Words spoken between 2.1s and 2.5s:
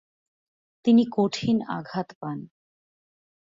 পান।